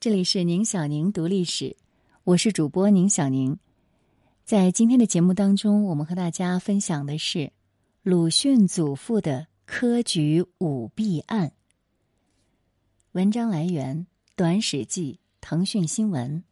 [0.00, 1.76] 这里是宁小宁读历史，
[2.22, 3.58] 我是主播宁小宁。
[4.44, 7.52] 在今天的节目当中，我们和大家分享的是
[8.04, 11.50] 鲁迅祖父的科举舞弊案。
[13.10, 14.06] 文章来源
[14.36, 16.44] 《短史记》腾讯新闻。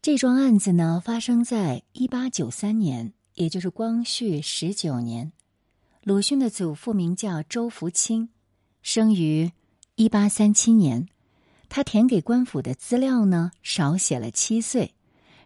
[0.00, 5.30] 这桩案子呢，发生在一八九三年，也就是光绪十九年。
[6.02, 8.30] 鲁迅的祖父名叫周福清，
[8.80, 9.52] 生于
[9.96, 11.06] 一八三七年。
[11.74, 14.92] 他填给官府的资料呢，少写了七岁，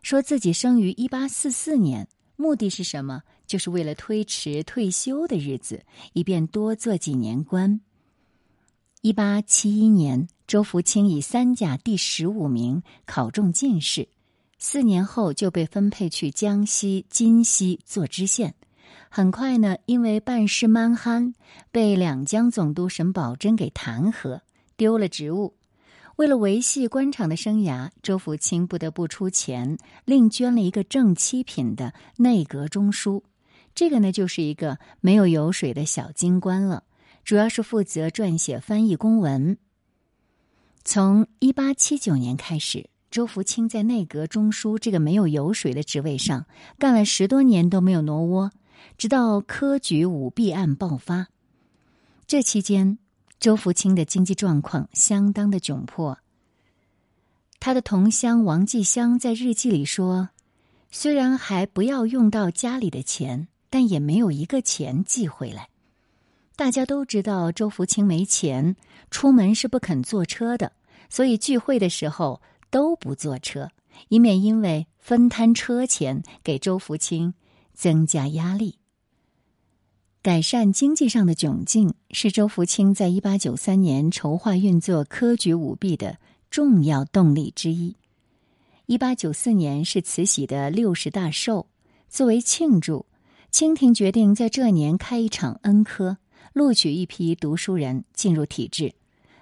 [0.02, 3.22] 说自己生于一八四四年，目的是什么？
[3.46, 5.84] 就是为了推迟退休的日子，
[6.14, 7.80] 以便多做几年官。
[9.02, 14.08] 一八七一年，周福清以三甲第十五名考中进士，
[14.58, 18.56] 四年后就被分配去江西金溪做知县。
[19.08, 21.34] 很快呢，因为办事蛮憨，
[21.70, 24.40] 被两江总督沈葆桢给弹劾，
[24.76, 25.54] 丢了职务。
[26.16, 33.22] 为了维系官场的生涯，周福清不得不出钱，另捐了一个正七品的内阁中书。
[33.74, 36.84] 这个呢，就是一个没有油水的小京官了，
[37.22, 39.58] 主要是负责撰写翻译公文。
[40.84, 46.46] 从一八七九年开始，周福清在内阁中书这个没有油水的职位上
[46.78, 48.52] 干了十多年都没有挪窝，
[48.96, 51.28] 直到科举舞弊案爆发。
[52.26, 52.96] 这期间。
[53.38, 56.18] 周福清的经济状况相当的窘迫。
[57.58, 60.30] 他的同乡王继香在日记里说
[60.90, 65.68] ：“虽然还不要用到家里的钱，但也没有一个钱寄回来。
[66.54, 68.76] 大家都知道周福清没钱，
[69.10, 70.72] 出门是不肯坐车的，
[71.10, 72.40] 所以聚会的时候
[72.70, 73.70] 都不坐车，
[74.08, 77.34] 以免因为分摊车钱给周福清
[77.74, 78.78] 增加压力。”
[80.26, 86.18] 改善经济上的窘境是周福清在一八九三年筹划运作科举舞弊的
[86.50, 87.94] 重要动力之一。
[88.86, 91.68] 一八九四年是慈禧的六十大寿，
[92.08, 93.06] 作为庆祝，
[93.52, 96.16] 清廷决定在这年开一场恩科，
[96.52, 98.94] 录取一批读书人进入体制。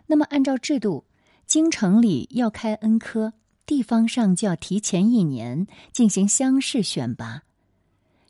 [0.06, 1.06] 那么，按照制度，
[1.46, 3.32] 京城里要开恩科，
[3.64, 7.43] 地方上就要提前一年进行乡试选拔。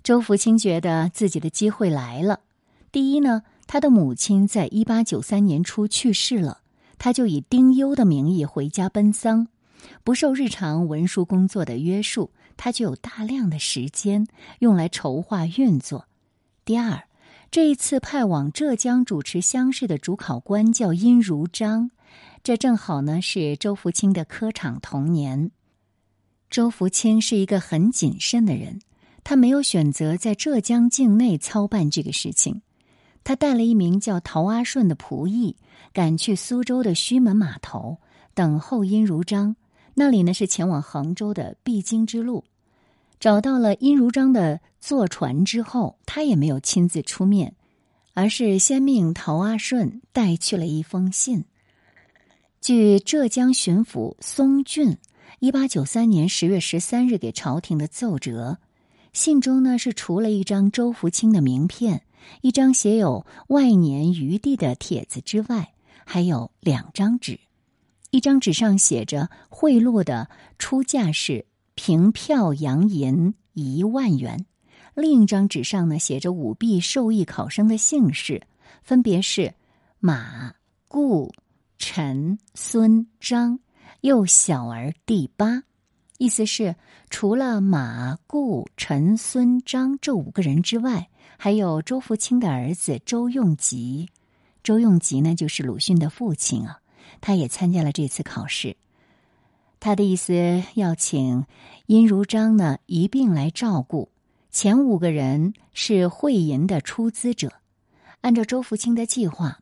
[0.04, 2.40] 周福清觉得自己的机会来了。
[2.92, 6.60] 第一呢，他的母亲在一八九三年初去世了，
[6.98, 9.48] 他就以丁忧的名义回家奔丧，
[10.04, 14.26] 不受日常文书工作的约束，他就有大量的时间
[14.58, 16.06] 用来筹划运作。
[16.66, 17.04] 第二，
[17.50, 21.90] 这一次派往浙江主持乡试的主考官叫殷如章，
[22.42, 25.50] 这正好呢是周福清的科场同年。
[26.50, 28.80] 周福清是一个很谨慎的人。
[29.24, 32.60] 他没有选择在浙江境内操办这个事情，
[33.24, 35.56] 他带了一名叫陶阿顺的仆役，
[35.94, 37.96] 赶去苏州的胥门码头
[38.34, 39.56] 等候殷如章。
[39.94, 42.44] 那里呢是前往杭州的必经之路。
[43.18, 47.54] 找到了殷如章的坐船之后，他也没有亲自出面，
[48.12, 51.44] 而是先命陶阿顺带去了一封信。
[52.60, 54.98] 据浙江巡抚松俊
[55.38, 58.58] 一八九三年十月十三日给朝廷的奏折。
[59.14, 62.02] 信中呢是除了一张周福清的名片、
[62.42, 65.72] 一张写有万年余地的帖子之外，
[66.04, 67.38] 还有两张纸。
[68.10, 74.46] 一张纸上写着贿赂的出价是凭票洋银一万元，
[74.94, 78.42] 另一张纸上呢写着舞弊受益考生的姓氏，
[78.82, 79.54] 分别是
[80.00, 80.54] 马、
[80.88, 81.32] 顾、
[81.78, 83.60] 陈、孙、张，
[84.00, 85.62] 又小儿第八。
[86.24, 86.74] 意思是，
[87.10, 94.08] 除了马、顾、陈、孙、张这五个人之外，还有周福清的儿子周用吉。
[94.62, 96.78] 周用吉呢，就是鲁迅的父亲啊，
[97.20, 98.74] 他也参加了这次考试。
[99.80, 101.44] 他的意思要请
[101.84, 104.08] 殷如章呢一并来照顾。
[104.50, 107.52] 前五个人是汇银的出资者。
[108.22, 109.58] 按照周福清的计划，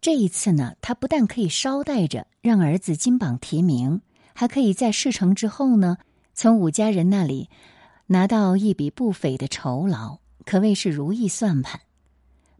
[0.00, 4.00] 这一次呢，他不但可以捎带着让儿子金榜题名。
[4.34, 5.96] 还可以在事成之后呢，
[6.34, 7.48] 从武家人那里
[8.08, 11.80] 拿到一笔不菲的酬劳，可谓是如意算盘。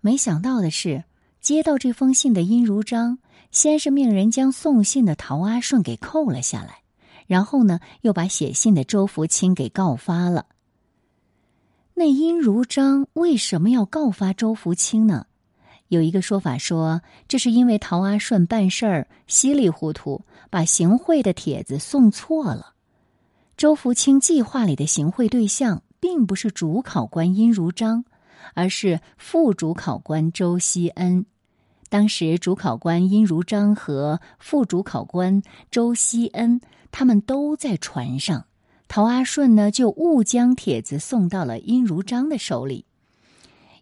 [0.00, 1.04] 没想到的是，
[1.40, 3.18] 接到这封信的殷如章，
[3.50, 6.82] 先是命人将送信的陶阿顺给扣了下来，
[7.26, 10.46] 然后呢，又把写信的周福清给告发了。
[11.94, 15.26] 那殷如章为什么要告发周福清呢？
[15.94, 20.20] 有一个说法说，这是因为陶阿顺办事儿稀里糊涂，
[20.50, 22.74] 把行贿的帖子送错了。
[23.56, 28.04] 周福清计划里的行贿对象并不是主考官殷如章，
[28.54, 31.24] 而是副主考官周希恩。
[31.88, 36.60] 当时主考官殷如章和副主考官周希恩
[36.90, 38.44] 他们都在船上，
[38.88, 42.84] 陶阿顺呢就误将帖子送到了殷如章的手里。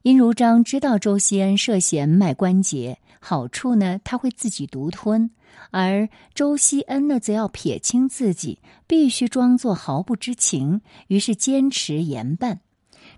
[0.02, 5.31] 殷如章知道周希恩涉嫌卖关节，好处呢他会自己独吞，
[5.70, 8.58] 而周希恩呢则要撇清自己，
[8.88, 12.58] 必须装作毫不知情，于是坚持严办。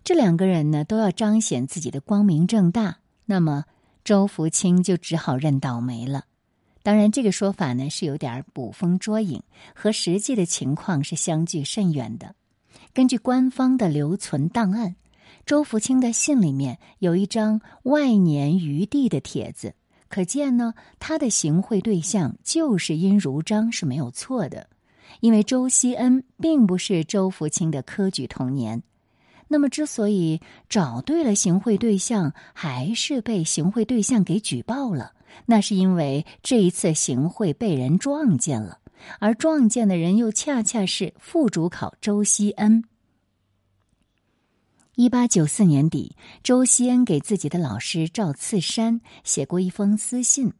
[0.02, 3.64] 这两个人呢都要彰显自己的光明正大，那么
[4.04, 6.24] 周福清就只好认倒霉了。
[6.82, 9.42] 当然，这个说法呢是有点捕风捉影，
[9.74, 12.34] 和实际的情况是相距甚远的。
[12.92, 14.96] 根据官方的留存档案。
[15.46, 19.74] 周福清的信里面有一张万年余地的帖子，
[20.08, 24.68] 可见呢，他的行贿对象就是殷如章是没有错的，
[25.20, 28.82] 因为周希恩并不是周福清的科举同年。
[29.46, 35.12] 那么，之所以找对了行贿对象，还是被行贿对象给举报了，
[35.44, 38.78] 那是因为这一次行贿被人撞见了，
[39.18, 42.84] 而撞见的人又恰恰是副主考周希恩。
[44.96, 46.14] 一八九四年底，
[46.44, 50.52] 周希恩给自己的老师赵次山写过一封私信，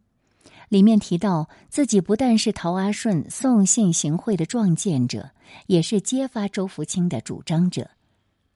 [0.69, 5.31] 里面提到自己不但是陶阿顺送信行贿的撞见者，
[5.69, 7.91] 也是揭发周福清的主张者。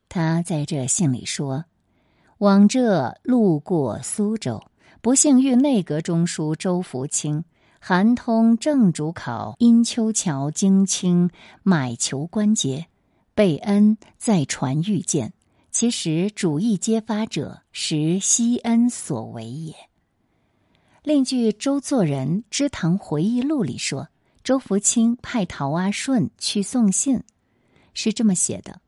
[0.08, 1.64] 他在这信里说
[2.38, 4.60] ：“往这路过苏州，
[5.00, 7.44] 不幸遇内阁中书周福清，
[7.78, 11.30] 韩通正主考殷秋桥京清
[11.62, 12.86] 买求关节，
[13.36, 15.32] 贝恩在船遇见。”
[15.78, 19.76] 其实主意揭发者实西恩所为也。
[21.04, 24.08] 另据周作人《知堂回忆录》里说，
[24.42, 27.22] 周福清派陶阿顺去送信，
[27.94, 28.80] 是这么写的：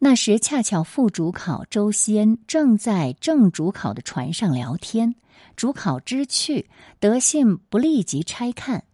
[0.00, 5.14] 那时恰巧副主考周西恩正在正主考的船上聊天，
[5.56, 6.68] 主考知趣，
[7.00, 8.84] 得信不立即拆看，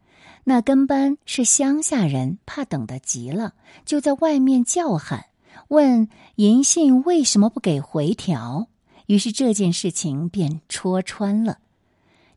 [0.44, 3.54] 那跟班是乡下人，怕等得急了，
[3.84, 5.24] 就在外面叫喊。
[5.66, 8.68] 问银信为什么不给回条？
[9.06, 11.58] 于是这件事情便戳穿了。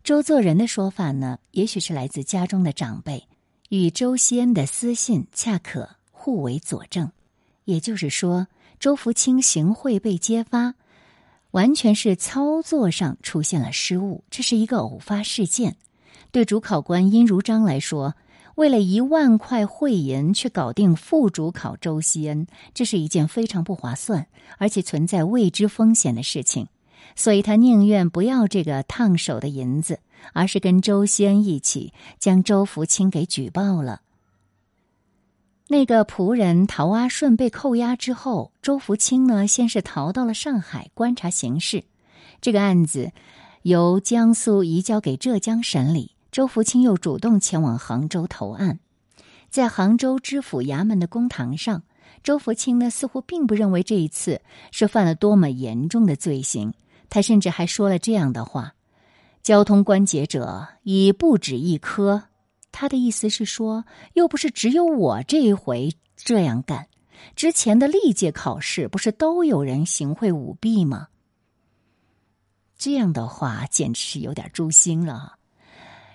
[0.03, 3.27] 周作人的说法呢，也许是来自家中的长辈，
[3.69, 7.11] 与周希恩的私信恰可互为佐证。
[7.65, 8.47] 也就是说，
[8.79, 10.73] 周福清行贿被揭发，
[11.51, 15.77] 完全是操作上出现了失误，这是一个偶发事件。
[16.31, 18.15] 对主考官殷如章来说。
[18.55, 24.27] 为了一万块贿银去搞定副主考周希恩，这是一件非常不划算，
[24.57, 26.67] 而且存在未知风险的事情，
[27.15, 29.99] 所以他宁愿不要这个烫手的银子，
[30.33, 34.01] 而是跟周希恩一起将周福清给举报了。
[35.69, 41.85] 那个仆人陶阿顺被扣押之后，周福清呢，先是逃到了上海观察形势，
[42.41, 43.13] 这个案子
[43.61, 46.11] 由江苏移交给浙江审理。
[46.31, 48.79] 周福清又主动前往杭州投案，
[49.49, 51.83] 在杭州知府衙门的公堂上，
[52.23, 54.41] 周福清呢似乎并不认为这一次
[54.71, 56.73] 是犯了多么严重的罪行，
[57.09, 58.75] 他甚至还说了这样的话
[59.43, 62.23] ：“交通关节者已不止一科。”
[62.71, 63.83] 他的意思是说，
[64.13, 66.87] 又不是只有我这一回这样干，
[67.35, 71.09] 之前的历届考试不是都有人行贿舞弊吗？
[72.77, 75.35] 这样的话简直是有点诛心了。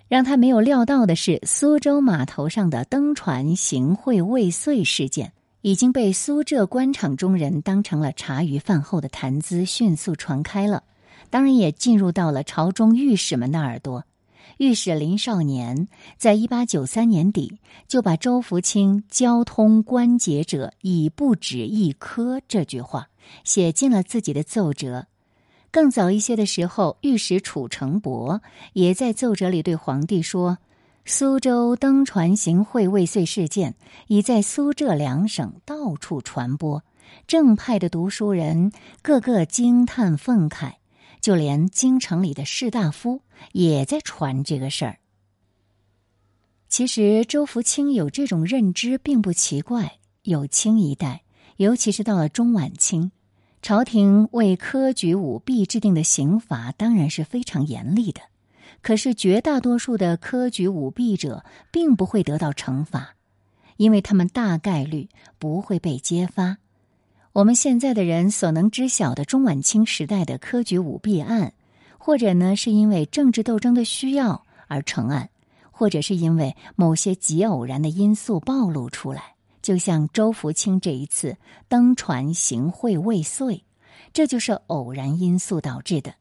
[0.08, 10.84] 让他没有料到的是，苏州码头上的登船行贿未遂事件已经被苏浙官场中人当成了茶余饭后的谈资，迅速传开了。
[11.28, 14.04] 当然，也进入到了朝中御史们的耳朵。
[14.58, 23.08] 御史林少年在一八九三年底就把周福清“交通关节者已不止一科”这句话
[23.42, 25.08] 写进了自己的奏折。
[25.70, 28.40] 更早一些的时候，御史楚成伯
[28.72, 30.58] 也在奏折里对皇帝说
[31.04, 33.74] ：“苏州登船行贿未遂事件
[34.06, 36.82] 已在苏浙两省到处传播，
[37.26, 40.74] 正派的读书人个个惊叹愤慨，
[41.20, 43.20] 就连京城里的士大夫
[43.52, 44.98] 也在传这个事儿。”
[46.68, 49.98] 其实，周福清有这种认知并不奇怪。
[50.22, 51.22] 有清一代，
[51.58, 53.12] 尤其是到了中晚清。
[53.66, 58.20] 朝廷为科举舞弊制定的刑罚当然是非常严厉的，
[58.80, 63.16] 可是绝大多数的科举舞弊者并不会得到惩罚，
[63.76, 65.08] 因为他们大概率
[65.40, 66.58] 不会被揭发。
[67.32, 71.52] 我们现在的人所能知晓的中晚清时代的科举舞弊案，
[71.98, 75.28] 或者呢是因为政治斗争的需要而成案，
[75.72, 79.34] 或者是因为某些极偶然的因素暴露出来。
[79.66, 83.64] 就像周福清这一次登船行贿未遂，
[84.12, 86.14] 这就是偶然因素导致的。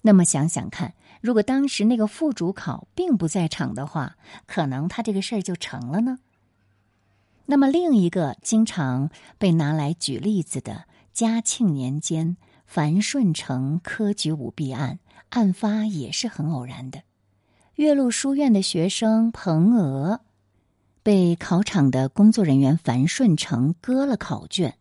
[0.00, 6.18] 那么想想看，如果当时那个副主考并不在场的话，可能他这个事儿就成了呢。
[7.46, 12.36] 那么另一个经常被拿来举例子的嘉庆年间
[12.66, 14.98] 樊顺成科举舞弊案，
[15.28, 17.02] 案发也是很偶然的。
[17.76, 20.22] 岳麓书院的学生彭娥
[21.02, 24.76] 被考场的工作人员樊顺成割了考卷，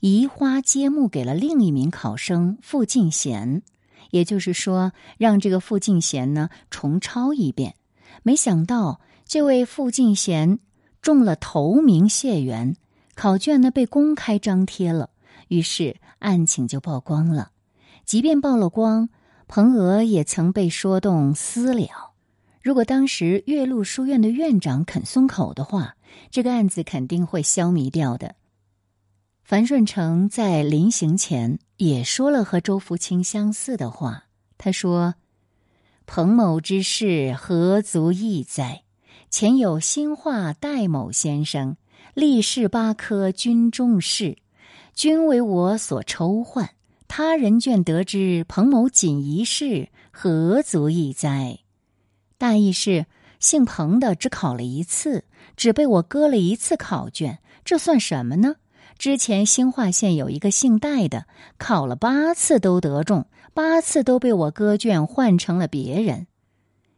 [0.00, 3.62] 移花接木给了另一名考生傅敬贤，
[4.10, 7.74] 也就是说，让这个傅敬贤呢重抄一遍。
[8.22, 10.58] 没想到这位傅敬贤。
[11.00, 12.76] 中了头名谢元，
[13.16, 15.10] 考卷呢被公开张贴了，
[15.48, 17.50] 于是案情就曝光了。
[18.04, 19.08] 即便曝了光，
[19.48, 22.11] 彭娥也曾被说动私了。
[22.62, 25.96] 如果当时岳麓书院的院长肯松口的话，
[26.30, 28.36] 这个案子肯定会消弭掉的。
[29.42, 34.26] 樊顺成在临行前也说了和周福清相似的话，
[34.56, 35.16] 他说
[36.06, 38.84] ：“彭某之事何足异哉？”
[39.28, 41.76] 前有新化戴某先生，
[42.14, 44.36] 历仕八科军中士，
[44.94, 46.70] 均为我所抽换。
[47.08, 51.58] 他人卷得知彭某仅一事，何足异哉？
[52.42, 53.06] 大意是，
[53.38, 58.56] 姓彭的只考了一次，只被我割了一次考卷，这算什么呢？
[58.98, 66.26] 之前兴化县有一个姓戴的，考了八次都得中，八次都被我割卷换成了别人。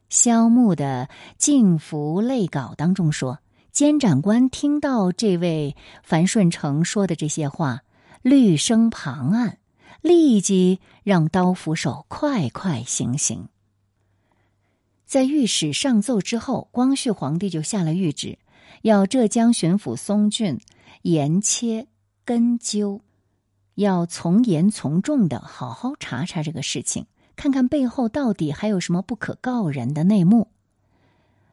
[0.08, 7.82] 萧木的敬服类稿当中说，监斩官听到这位樊顺成说的这些话，
[8.22, 9.58] 律声旁案，
[10.00, 13.46] 立即让刀斧手快快行刑。
[15.14, 18.36] 在御史上奏之后，光绪皇帝就下了谕旨，
[18.82, 20.58] 要浙江巡抚松俊
[21.02, 21.86] 严切
[22.24, 23.00] 根究，
[23.76, 27.06] 要从严从重的好好查查这个事情。
[27.36, 30.48] 看看背后到底还有什么不可告人的内幕。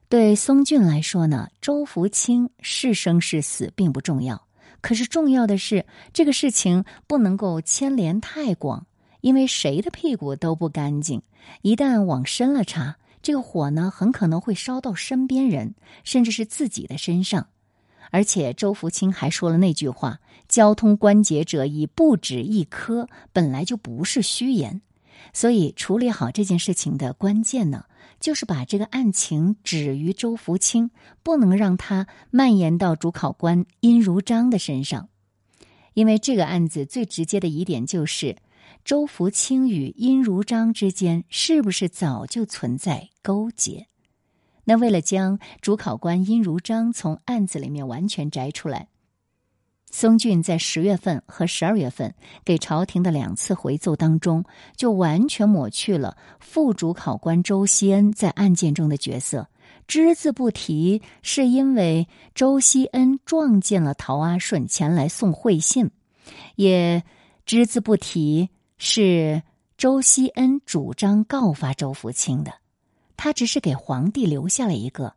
[0.10, 4.48] 对松俊来说呢，周福清是生是死并不重要，
[4.82, 8.88] 可是重要的是这个事情不能够牵连太广，
[9.20, 11.22] 因为谁的屁股都不干净。
[11.62, 17.48] 一旦往深了查，这个火呢很可能会烧到身边人，甚至是自己的身上。
[18.10, 24.82] 而且周福清还说了那句话：“交通关节者已不止一颗”，本来就不是虚言。
[25.34, 27.86] 所以，处理好这件事情的关键呢，
[28.20, 30.92] 就是把这个案情止于周福清，
[31.24, 35.08] 不能让他蔓延到主考官殷如章的身上。
[35.94, 38.36] 因为这个案子最直接的疑点就是
[38.84, 43.88] 周福清与殷如章之间是不是早就存在勾结？
[44.64, 48.88] 那为了将主考官殷如章从案子里面完全摘出来。
[49.92, 54.46] 松俊在十月份和十二月份给朝廷的两次回奏当中，
[54.78, 59.50] 就完全抹去了副主考官周锡恩在案件中的角色，
[59.88, 65.92] 只字不提，是因为周锡恩撞见了陶阿顺前来送会信，
[66.56, 67.04] 也
[67.46, 68.50] 只字不提
[68.84, 69.44] 是
[69.78, 72.52] 周锡恩主张告发周福清的，
[73.16, 75.14] 他只是给皇帝留下了一个。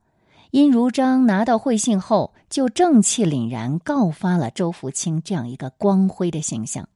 [0.51, 6.87] 殷如章拿到会信后，就正气凛然告发了周福清这样一个光辉的形象。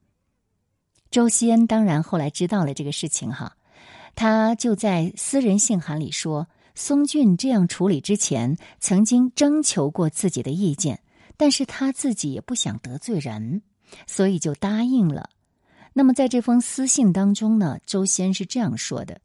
[1.11, 3.57] 周锡恩当然后来知道了这个事情，哈，
[4.15, 11.01] 他就在私人信函里说，松俊这样处理之前曾经征求过自己的意见，
[11.39, 13.63] 但是他自己也不想得罪人，
[14.07, 15.31] 所以就答应了。
[15.99, 19.21] 那么在这封私信当中呢，周先是这样说的：“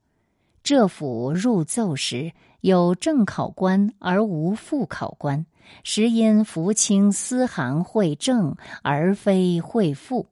[0.64, 5.46] 浙府入奏时。”有正考官而无副考官，
[5.84, 10.28] 实因福清私函会正而非会副，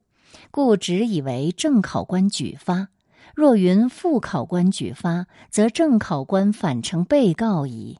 [0.50, 2.88] 故只以为正考官举发。
[3.34, 7.98] 若云副考官举发，则正考官反成被告矣。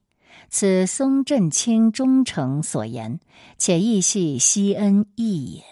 [0.49, 3.21] 此松振清忠诚所言，
[3.59, 5.63] 且亦系西恩义也。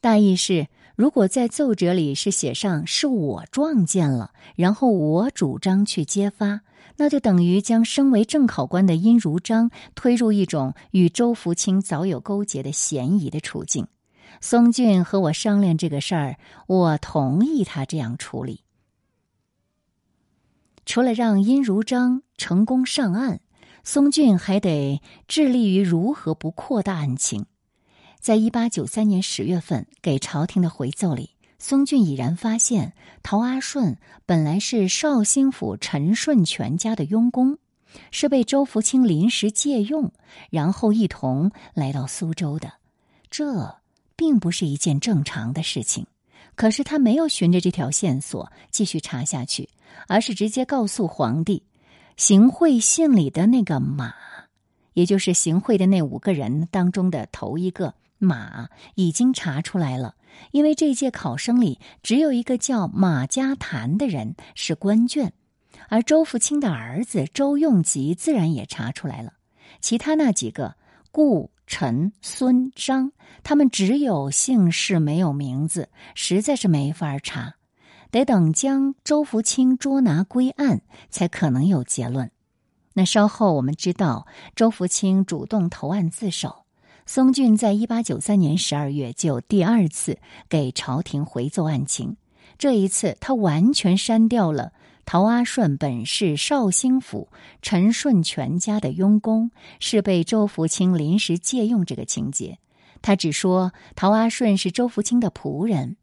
[0.00, 0.68] 大意是。
[0.98, 6.62] 如果在奏折里是写上是我撞见了，然后我主张去揭发，
[6.96, 13.86] 那就等于将身为正考官的殷如章推入一种与周福清早有勾结的嫌疑的处境。
[14.40, 16.36] 松俊和我商量这个事儿，
[16.66, 18.64] 我同意他这样处理。
[20.84, 23.40] 除了让殷如章成功上岸，
[23.84, 27.46] 松俊还得致力于如何不扩大案情。
[28.20, 33.96] 在一八九三年十月份给朝廷的回奏里，松俊已然发现陶阿顺
[34.26, 37.58] 本来是绍兴府陈顺全家的佣工，
[38.10, 40.12] 是被周福清临时借用，
[40.50, 42.74] 然后一同来到苏州的。
[43.30, 43.76] 这
[44.16, 46.06] 并不是一件正常的事情。
[46.54, 49.68] 可是他没有循着这条线索继续查下去，
[50.08, 51.62] 而是直接告诉皇帝，
[52.16, 54.12] 行贿信里的那个马，
[54.92, 60.14] 也就是行贿的那五个人当中的头一个马，已经查出来了。
[60.50, 65.30] 因为这届考生里只有一个叫马家谭的人是官眷，
[65.88, 69.34] 而周福清的儿子周用吉自然也查出来了。
[69.80, 70.76] 其他那几个
[71.10, 71.50] 顾。
[71.70, 77.56] 陈、孙、张，他们只有姓氏没有名字，实在是没法查，
[78.10, 82.30] 得等将周福清捉拿归案，才可能有结论。
[82.94, 86.64] 那稍后我们知道，周福清主动投案自首，
[87.08, 92.18] 松俊在一八九三年十二月就第二次给朝廷回奏案情，
[92.58, 94.72] 这一次他完全删掉了。
[95.06, 97.28] 陶阿顺本是绍兴府
[97.62, 99.50] 陈顺全家的佣工，
[99.80, 102.58] 是被周福清临时借用这个情节。
[103.00, 105.96] 他只说陶阿顺是周福清的仆人。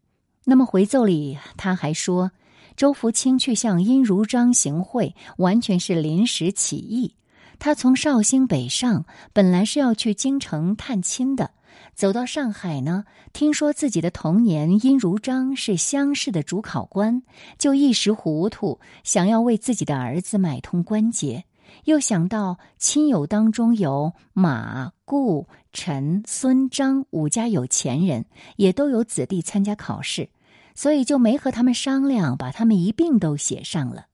[0.46, 2.32] 那么回奏里他还说，
[2.76, 7.14] 周福清去向殷如章行贿，完全是临时起意。
[7.60, 11.52] 他从绍兴北上，本来是要去京城探亲的。
[11.94, 17.24] 走到上海呢，听说自己的童年殷如章是乡试的主考官，
[17.58, 21.46] 就一时糊涂，想要为自己的儿子买通关节。
[21.86, 30.30] 又想到亲友当中有马、顾、陈、孙、张五家有钱人，也都有子弟参加考试，
[30.74, 34.06] 所以就没和他们商量，把他们一并都写上了。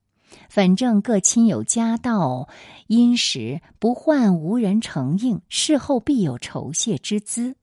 [0.49, 2.49] 反正各亲友家道
[2.87, 7.55] 殷实，不患无人承应，事后必有酬谢之资。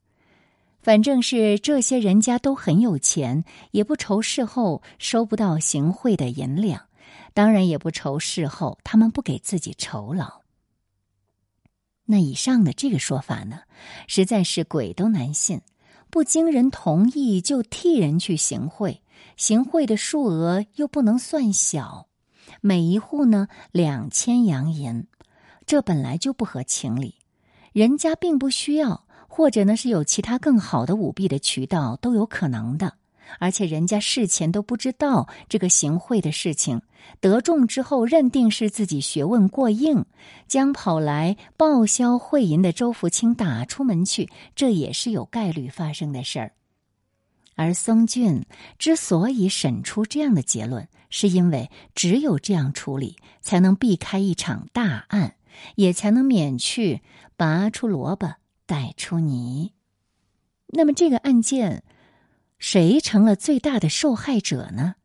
[0.81, 6.87] 反正是这些人家都很有钱，也不愁事后收不到行贿的银两，
[7.35, 10.41] 当然也不愁事后他们不给自己酬劳。
[12.07, 13.61] 那以上的这个说法呢，
[14.07, 15.61] 实在是鬼都难信，
[16.09, 19.03] 不经人同意就替人去行贿，
[19.37, 22.08] 行贿的数额又不能算小，
[22.61, 25.07] 每一户呢两千洋银，
[25.67, 27.15] 这本来就不合情理，
[27.73, 29.05] 人家并不需要。
[29.31, 32.95] 或者呢，是有其他更好的舞弊的渠道都有可能的，
[33.39, 36.83] 而且人家事前都不知道这个行贿的事情，
[37.21, 40.05] 得中之后认定是自己学问过硬，
[40.49, 46.53] 将跑来报销贿银的周福清打出门去，这也是有概率发生的事儿。
[47.55, 48.45] 而松俊
[48.77, 55.37] 之所以审出这样的结论，是因为只有这样处理，才能避开一场大案，
[55.77, 57.03] 也才能免去
[57.37, 58.35] 拔出萝卜。
[58.67, 59.73] 带出泥，
[60.67, 61.83] 那么这个案件，
[62.59, 64.97] 谁成了最大的受害者呢？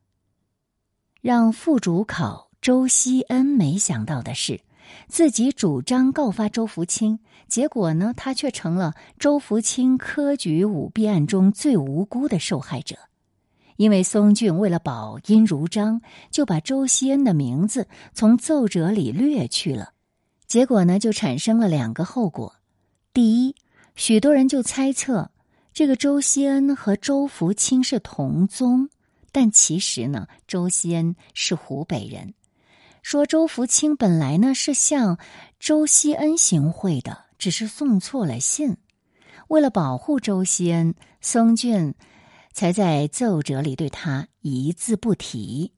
[1.21, 4.59] 让副主考周希恩没想到的是，
[5.07, 12.97] 自己主张告发周福清，结果呢，他却成了周福清科举舞弊案中最无辜的受害者。
[13.77, 19.93] 因为松俊为了保殷如章，就把周希恩的名字从奏折里略去了，
[20.47, 22.55] 结果呢，就产生了两个后果。
[23.13, 23.55] 第一，
[23.95, 25.31] 许多人就猜测
[25.73, 28.89] 这个周希恩和周福清是同宗，
[29.31, 32.33] 但其实呢，周希恩是湖北人。
[33.01, 35.17] 说周福清本来呢是向
[35.59, 38.77] 周希恩行贿的，只是送错了信。
[39.49, 41.93] 为了保护周希恩，松俊
[42.53, 45.73] 才在奏折里对他一字不提。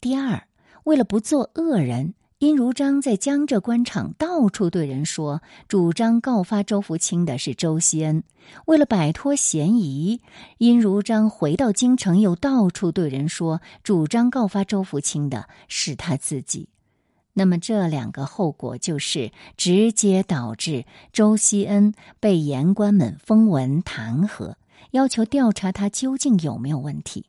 [0.00, 0.48] 第二，
[0.84, 2.14] 为了不做恶人。
[2.38, 8.22] 殷如章在江浙官场到处对人说，主张告发周福清的是周希恩。
[8.66, 10.20] 为了摆脱嫌疑，
[10.58, 16.68] 殷如章回到京城，又到处对人说，主张告发周福清的是他自己。
[17.32, 24.56] 那么这两个后果就是直接导致周希恩被言官们封文弹劾，
[24.92, 27.26] 要求调查他究竟有没有问题。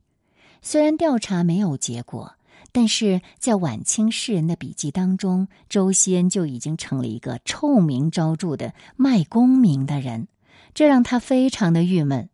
[0.62, 2.34] 虽然调查没有结果。
[2.74, 10.28] 但是在晚清士人的笔记当中，周希恩就已经成了一个臭名昭著的卖功名的人，
[10.76, 12.30] 这让他非常的郁闷。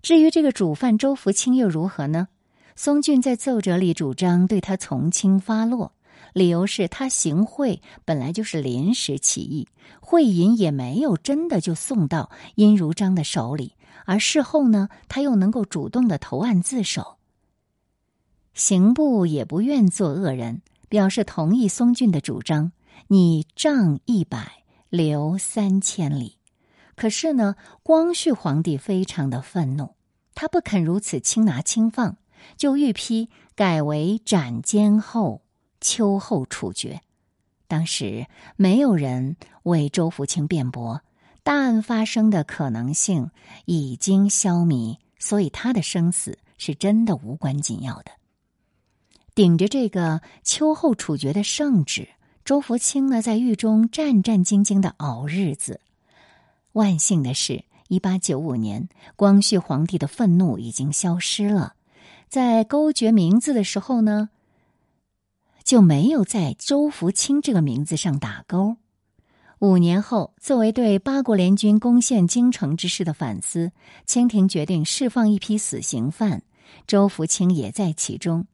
[0.00, 2.28] 至于这个主犯周福清又如何呢？
[2.76, 5.92] 松俊在奏折里主张对他从轻发落，
[6.32, 9.68] 理由是他行贿本来就是临时起意，
[10.00, 13.72] 贿银也没有真的就送到殷如章的手里，
[14.04, 17.16] 而事后呢，他又能够主动的投案自首。
[18.52, 22.72] 刑部也不愿做恶人，表示同意松俊的主张，
[23.08, 26.38] 你杖一百，留三千里。
[26.94, 29.96] 可是呢，光绪皇帝非常的愤怒，
[30.34, 32.16] 他不肯如此轻拿轻放，
[32.56, 35.42] 就御批改为斩监后、
[35.80, 37.00] 秋后处决。
[37.66, 41.00] 当时没有人为周福清辩驳，
[41.44, 43.30] 大案发生的可能性
[43.66, 48.12] 已经消弭，所以他的生死是真的无关紧要的。
[49.34, 52.08] 顶着这个秋后处决的圣旨，
[52.46, 55.82] 周福清呢在狱中战战兢兢的熬日子。
[56.72, 61.74] 万幸的是，一八九五年，光绪皇帝的愤怒已经消失了，
[62.30, 64.30] 在勾决名字的时候呢，
[65.62, 68.76] 就没有在周福清这个名字上打勾。
[69.64, 73.72] 五年后，作为对八国联军攻陷京城之事的反思，
[74.04, 76.42] 清廷决定释放一批死刑犯，
[76.86, 78.46] 周福清也在其中。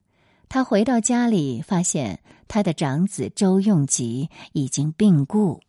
[0.48, 5.60] 他回到家里，发现他的长子周用吉已经病故，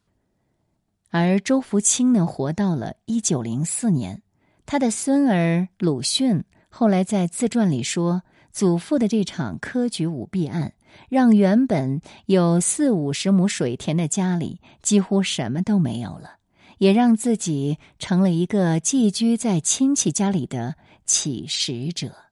[1.09, 4.21] 而周福清呢，活到了一九零四年。
[4.67, 10.73] 他的孙儿鲁迅后来在自传里说，祖父的这场科举舞弊案。
[11.09, 16.37] 让原本有四五十亩水田的家里几乎什么都没有了，
[16.77, 20.75] 也让自己成了一个寄居在亲戚家里的
[21.05, 22.30] 乞食者。